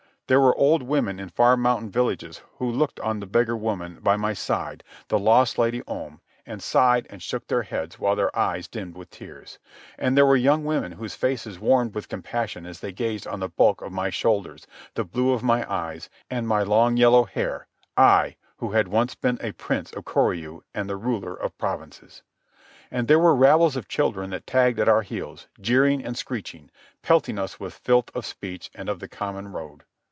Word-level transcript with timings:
There 0.27 0.39
were 0.39 0.55
old 0.57 0.83
women 0.83 1.19
in 1.19 1.27
far 1.27 1.57
mountain 1.57 1.89
villages 1.91 2.41
who 2.55 2.71
looked 2.71 3.01
on 3.01 3.19
the 3.19 3.25
beggar 3.25 3.57
woman 3.57 3.99
by 3.99 4.15
my 4.15 4.31
side, 4.31 4.81
the 5.09 5.19
lost 5.19 5.57
Lady 5.57 5.83
Om, 5.89 6.21
and 6.45 6.63
sighed 6.63 7.05
and 7.09 7.21
shook 7.21 7.47
their 7.47 7.63
heads 7.63 7.99
while 7.99 8.15
their 8.15 8.33
eyes 8.33 8.69
dimmed 8.69 8.95
with 8.95 9.09
tears. 9.09 9.59
And 9.99 10.15
there 10.15 10.25
were 10.25 10.37
young 10.37 10.63
women 10.63 10.93
whose 10.93 11.15
faces 11.15 11.59
warmed 11.59 11.93
with 11.93 12.07
compassion 12.07 12.65
as 12.65 12.79
they 12.79 12.93
gazed 12.93 13.27
on 13.27 13.41
the 13.41 13.49
bulk 13.49 13.81
of 13.81 13.91
my 13.91 14.09
shoulders, 14.09 14.65
the 14.93 15.03
blue 15.03 15.33
of 15.33 15.43
my 15.43 15.69
eyes, 15.69 16.09
and 16.29 16.47
my 16.47 16.63
long 16.63 16.95
yellow 16.95 17.25
hair—I 17.25 18.37
who 18.59 18.71
had 18.71 18.87
once 18.87 19.15
been 19.15 19.37
a 19.41 19.51
prince 19.51 19.91
of 19.91 20.05
Koryu 20.05 20.61
and 20.73 20.89
the 20.89 20.95
ruler 20.95 21.35
of 21.35 21.57
provinces. 21.57 22.23
And 22.89 23.09
there 23.09 23.19
were 23.19 23.35
rabbles 23.35 23.75
of 23.75 23.89
children 23.89 24.29
that 24.29 24.47
tagged 24.47 24.79
at 24.79 24.87
our 24.87 25.01
heels, 25.01 25.49
jeering 25.59 26.01
and 26.01 26.17
screeching, 26.17 26.71
pelting 27.01 27.37
us 27.37 27.59
with 27.59 27.73
filth 27.73 28.15
of 28.15 28.25
speech 28.25 28.71
and 28.73 28.87
of 28.87 28.99
the 28.99 29.09
common 29.09 29.49
road. 29.51 29.83